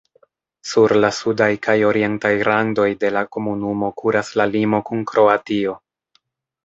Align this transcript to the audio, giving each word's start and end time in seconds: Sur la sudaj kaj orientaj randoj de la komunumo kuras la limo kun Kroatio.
Sur 0.69 0.93
la 1.03 1.11
sudaj 1.17 1.49
kaj 1.67 1.75
orientaj 1.89 2.31
randoj 2.49 2.87
de 3.03 3.13
la 3.19 3.23
komunumo 3.37 3.93
kuras 4.03 4.33
la 4.43 4.49
limo 4.55 4.81
kun 4.89 5.05
Kroatio. 5.13 5.77